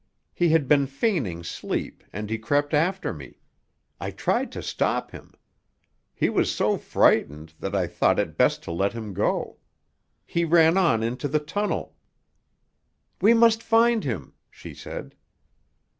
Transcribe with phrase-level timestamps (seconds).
[0.33, 3.37] He had been feigning sleep, and he crept after me.
[3.99, 5.35] I tried to stop him.
[6.15, 9.57] He was so frightened that I thought it best to let him go.
[10.25, 11.95] He ran on into the tunnel"
[13.21, 15.13] "We must find him," she said.